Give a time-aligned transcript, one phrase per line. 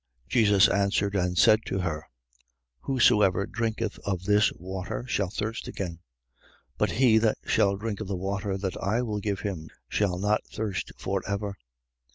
[0.29, 0.29] 4:13.
[0.29, 2.07] Jesus answered and said to her:
[2.79, 5.99] Whosoever drinketh of this water shall thirst again:
[6.79, 10.43] but he that shall drink of the water that I will give him shall not
[10.47, 11.55] thirst for ever.